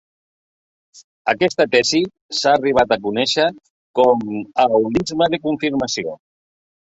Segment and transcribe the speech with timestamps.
[1.33, 1.99] Aquesta tesi
[2.37, 3.45] s'ha arribat a conèixer
[3.99, 4.25] com
[4.63, 6.17] a holisme de confirmació.